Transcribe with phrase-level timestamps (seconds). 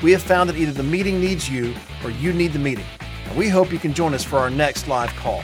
[0.00, 1.74] We have found that either the meeting needs you
[2.04, 2.84] or you need the meeting,
[3.24, 5.42] and we hope you can join us for our next live call.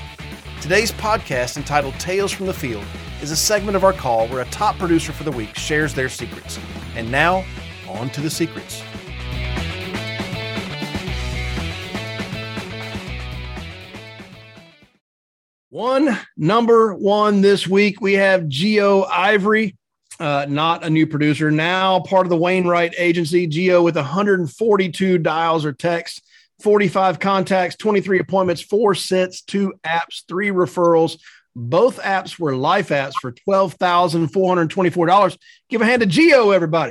[0.60, 2.84] Today's podcast, entitled Tales from the Field,
[3.20, 6.08] is a segment of our call where a top producer for the week shares their
[6.08, 6.60] secrets.
[6.94, 7.44] And now,
[7.88, 8.80] on to the secrets.
[15.70, 19.74] One number one this week, we have Geo Ivery,
[20.20, 23.46] uh, not a new producer, now part of the Wainwright Agency.
[23.46, 26.20] Geo with 142 dials or texts,
[26.62, 31.18] 45 contacts, 23 appointments, four sets, two apps, three referrals,
[31.56, 35.38] both apps were life apps for $12,424.
[35.68, 36.90] Give a hand to Geo, everybody.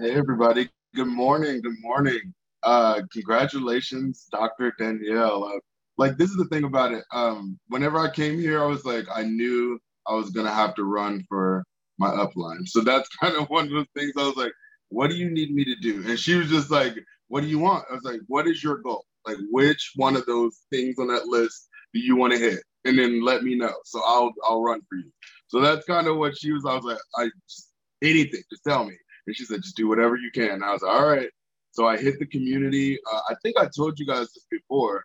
[0.00, 0.68] Hey, everybody.
[0.94, 1.60] Good morning.
[1.60, 2.32] Good morning.
[2.62, 4.72] Uh, congratulations, Dr.
[4.78, 5.42] Danielle.
[5.44, 5.58] Uh,
[5.98, 7.04] like, this is the thing about it.
[7.12, 10.84] Um, whenever I came here, I was like, I knew I was to have to
[10.84, 11.64] run for
[11.98, 12.66] my upline.
[12.66, 14.52] So that's kind of one of the things I was like,
[14.88, 16.02] what do you need me to do?
[16.06, 16.96] And she was just like,
[17.28, 17.84] what do you want?
[17.90, 19.04] I was like, what is your goal?
[19.26, 22.60] Like, which one of those things on that list do you want to hit?
[22.84, 23.74] and then let me know.
[23.84, 25.10] So I'll I'll run for you.
[25.48, 26.64] So that's kind of what she was.
[26.64, 27.72] I was like, I just,
[28.02, 28.96] anything, just tell me.
[29.26, 30.50] And she said, just do whatever you can.
[30.50, 31.30] And I was like, all right.
[31.72, 32.98] So I hit the community.
[33.12, 35.04] Uh, I think I told you guys this before.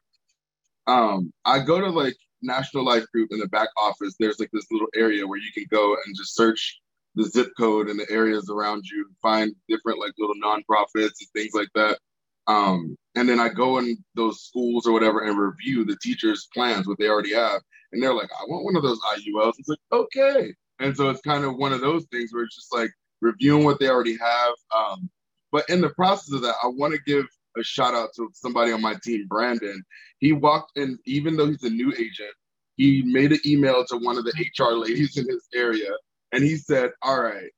[0.88, 4.16] Um, I go to like National Life Group in the back office.
[4.20, 6.80] There's like this little area where you can go and just search
[7.16, 11.54] the zip code and the areas around you, find different like little nonprofits and things
[11.54, 11.98] like that.
[12.48, 16.88] Um, and then I go in those schools or whatever and review the teachers' plans,
[16.88, 17.62] what they already have.
[17.92, 19.54] And they're like, I want one of those IULs.
[19.58, 20.54] It's like, okay.
[20.80, 23.80] And so it's kind of one of those things where it's just like reviewing what
[23.80, 24.54] they already have.
[24.76, 25.10] Um,
[25.52, 27.26] but in the process of that, I want to give
[27.58, 29.82] a shout out to somebody on my team, Brandon.
[30.26, 32.34] He walked in, even though he's a new agent,
[32.78, 35.92] he made an email to one of the HR ladies in his area.
[36.32, 37.52] And he said, All right,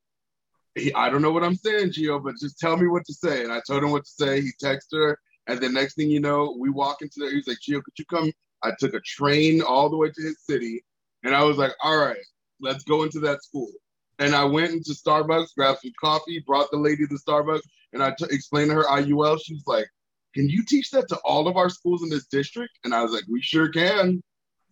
[0.75, 3.45] he, I don't know what I'm saying, Geo, but just tell me what to say.
[3.45, 4.41] And I told him what to say.
[4.41, 5.17] He texted her.
[5.47, 7.31] And the next thing you know, we walk into there.
[7.31, 8.33] He's like, Geo, could you come?
[8.63, 10.83] I took a train all the way to his city.
[11.23, 12.17] And I was like, all right,
[12.59, 13.71] let's go into that school.
[14.19, 17.61] And I went into Starbucks, grabbed some coffee, brought the lady to Starbucks,
[17.93, 19.39] and I t- explained to her IUL.
[19.41, 19.87] She's like,
[20.37, 22.77] can you teach that to all of our schools in this district?
[22.83, 24.21] And I was like, we sure can.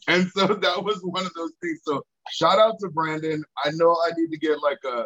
[0.08, 1.80] And so that was one of those things.
[1.84, 3.44] So shout out to Brandon.
[3.64, 5.06] I know I need to get like a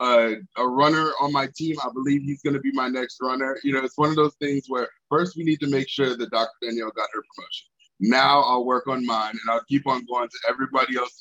[0.00, 1.76] a, a runner on my team.
[1.82, 3.58] I believe he's going to be my next runner.
[3.64, 6.30] You know, it's one of those things where first we need to make sure that
[6.30, 6.52] Dr.
[6.62, 7.66] Danielle got her promotion.
[7.98, 11.20] Now I'll work on mine and I'll keep on going to everybody else.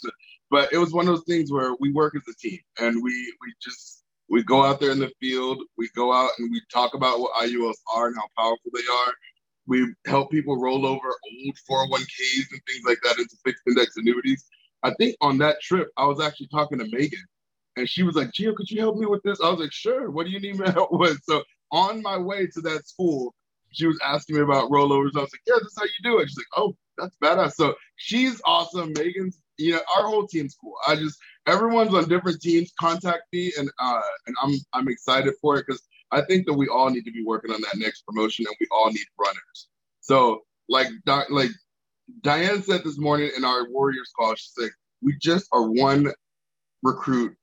[0.52, 3.12] But it was one of those things where we work as a team and we
[3.42, 6.94] we just we go out there in the field, we go out and we talk
[6.94, 9.14] about what IULs are and how powerful they are.
[9.68, 14.46] We help people roll over old 401ks and things like that into fixed index annuities.
[14.84, 17.26] I think on that trip, I was actually talking to Megan
[17.76, 19.40] and she was like, Geo, could you help me with this?
[19.42, 20.10] I was like, sure.
[20.10, 21.20] What do you need me help with?
[21.24, 23.34] So on my way to that school,
[23.72, 25.16] she was asking me about rollovers.
[25.16, 26.30] I was like, yeah, this is how you do it.
[26.30, 27.54] She's like, oh, that's badass.
[27.54, 28.94] So she's awesome.
[28.94, 30.76] Megan's, you know, our whole team's cool.
[30.88, 32.72] I just everyone's on different teams.
[32.80, 35.82] Contact me, and uh, and I'm I'm excited for it because
[36.12, 38.68] I think that we all need to be working on that next promotion, and we
[38.72, 39.68] all need runners.
[40.02, 40.88] So like
[41.30, 41.52] like
[42.22, 44.72] Diane said this morning in our Warriors call, she's like,
[45.02, 46.12] we just are one
[46.84, 47.36] recruit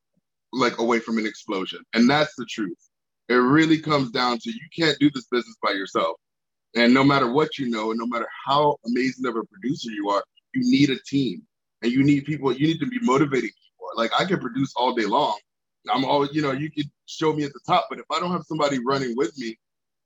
[0.53, 1.81] like away from an explosion.
[1.94, 2.78] And that's the truth.
[3.28, 6.16] It really comes down to you can't do this business by yourself.
[6.76, 10.09] And no matter what you know, and no matter how amazing of a producer you
[10.10, 10.22] are,
[10.54, 11.42] you need a team.
[11.82, 13.50] And you need people, you need to be motivating.
[13.97, 15.38] Like I can produce all day long.
[15.93, 18.32] I'm always, you know, you could show me at the top, but if I don't
[18.32, 19.59] have somebody running with me,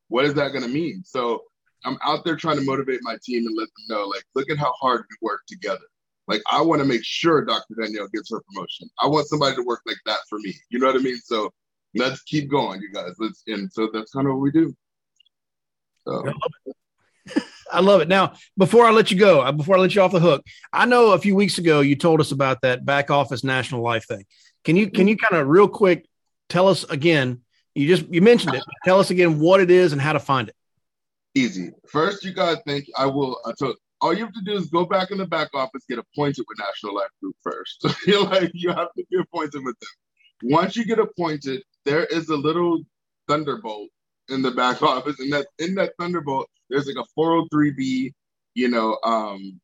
[0.09, 1.03] what is that gonna mean?
[1.04, 1.42] So
[1.84, 4.59] I'm out there trying to motivate my team and let them know, like, look at
[4.59, 5.84] how hard we work together.
[6.27, 7.74] Like I want to make sure Dr.
[7.80, 8.89] Danielle gets her promotion.
[9.03, 10.54] I want somebody to work like that for me.
[10.68, 11.16] You know what I mean?
[11.16, 11.51] So
[11.95, 13.15] let's keep going, you guys.
[13.18, 14.74] Let's and so that's kind of what we do.
[16.07, 16.33] So.
[17.70, 18.09] I love it.
[18.09, 20.86] Now, before I let you go, uh, before I let you off the hook, I
[20.86, 24.24] know a few weeks ago you told us about that back office national life thing.
[24.65, 26.06] Can you can you kind of real quick
[26.48, 27.42] tell us again?
[27.74, 28.62] You just you mentioned it.
[28.84, 30.56] Tell us again what it is and how to find it.
[31.34, 31.70] Easy.
[31.88, 32.86] First, you gotta think.
[32.97, 33.41] I will.
[33.47, 35.98] I took all you have to do is go back in the back office, get
[35.98, 37.84] appointed with National Life Group first.
[38.06, 40.50] You're like, you have to be appointed with them.
[40.50, 42.80] Once you get appointed, there is a little
[43.26, 43.88] thunderbolt
[44.28, 48.13] in the back office, and that in that Thunderbolt, there's like a 403b,
[48.54, 49.60] you know, um,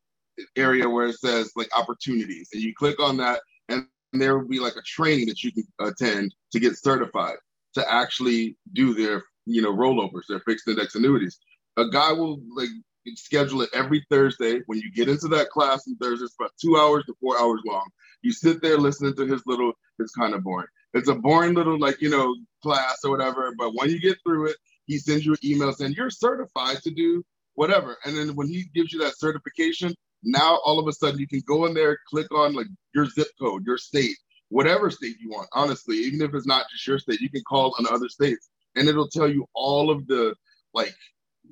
[0.57, 4.61] area where it says like opportunities, and you click on that, and there will be
[4.61, 7.37] like a training that you can attend to get certified
[7.75, 11.39] to actually do their, you know, rollovers, their fixed index annuities.
[11.77, 12.69] A guy will like
[13.17, 14.61] schedule it every Thursday.
[14.67, 17.61] When you get into that class on Thursday, it's about two hours to four hours
[17.67, 17.87] long.
[18.23, 20.69] You sit there listening to his little, it's kind of boring.
[20.95, 23.53] It's a boring little, like, you know, class or whatever.
[23.59, 24.57] But when you get through it,
[24.87, 27.25] he sends you an email saying you're certified to do
[27.55, 27.97] whatever.
[28.05, 31.43] And then when he gives you that certification, now all of a sudden you can
[31.47, 34.17] go in there, click on like your zip code, your state,
[34.49, 35.49] whatever state you want.
[35.53, 38.89] Honestly, even if it's not just your state, you can call on other states and
[38.89, 40.35] it'll tell you all of the
[40.73, 40.95] like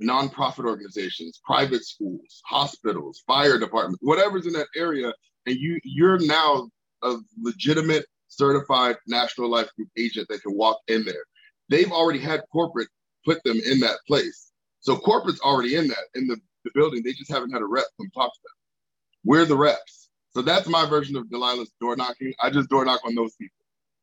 [0.03, 5.13] nonprofit organizations, private schools, hospitals, fire departments, whatever's in that area,
[5.47, 6.69] and you you're now
[7.03, 11.25] a legitimate certified national life group agent that can walk in there.
[11.69, 12.89] They've already had corporate
[13.25, 14.53] put them in that place.
[14.81, 17.03] So corporate's already in that in the, the building.
[17.05, 18.53] They just haven't had a rep come talk to them.
[19.25, 20.09] We're the reps.
[20.35, 22.33] So that's my version of Delilah's door knocking.
[22.43, 23.55] I just door knock on those people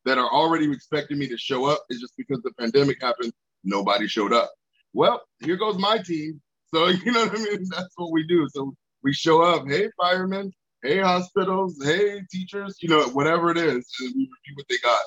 [0.06, 1.84] that are already expecting me to show up.
[1.90, 3.34] It's just because the pandemic happened,
[3.64, 4.50] nobody showed up
[4.94, 6.42] well, here goes my team.
[6.74, 7.66] So you know what I mean?
[7.70, 8.48] That's what we do.
[8.54, 8.74] So
[9.04, 10.52] we show up, hey firemen,
[10.84, 15.02] hey hospitals, hey teachers, you know, whatever it is, and we review what they got.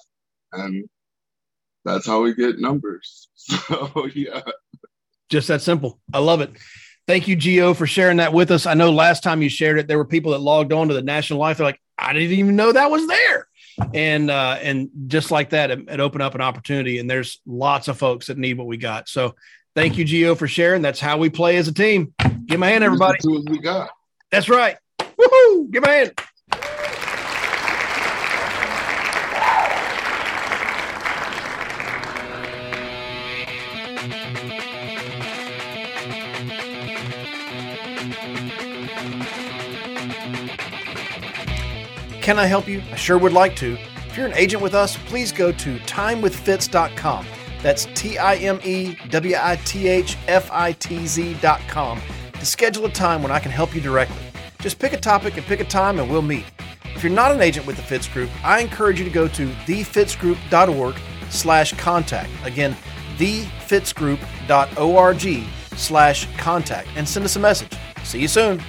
[0.53, 0.89] And
[1.85, 3.29] that's how we get numbers.
[3.37, 4.43] So yeah.
[5.29, 5.99] Just that simple.
[6.15, 6.53] I love it.
[7.09, 8.67] Thank you, Geo, for sharing that with us.
[8.67, 11.03] I know last time you shared it, there were people that logged on to the
[11.03, 11.57] National Life.
[11.57, 13.49] They're like, I didn't even know that was there.
[13.93, 17.01] And uh, and just like that, it, it opened up an opportunity.
[17.01, 19.09] And there's lots of folks that need what we got.
[19.09, 19.35] So
[19.75, 20.83] Thank you, Geo, for sharing.
[20.83, 22.13] That's how we play as a team.
[22.47, 23.19] Give my hand, everybody.
[23.27, 23.91] we got.
[24.31, 24.77] That's right.
[25.23, 25.71] Woohoo!
[25.71, 26.13] Give my hand.
[42.21, 42.83] Can I help you?
[42.93, 43.77] I sure would like to.
[44.07, 47.27] If you're an agent with us, please go to timewithfitz.com.
[47.63, 52.01] That's T I M E W I T H F I T Z dot com
[52.35, 54.32] to schedule a time when I can help you directly.
[54.63, 56.45] Just pick a topic and pick a time and we'll meet.
[56.95, 59.49] If you're not an agent with the Fitz Group, I encourage you to go to
[59.49, 60.95] thefitzgroup.org
[61.31, 62.31] slash contact.
[62.45, 62.77] Again,
[63.17, 65.45] thefitzgroup.org
[65.77, 67.73] slash contact and send us a message.
[68.05, 68.63] See you soon.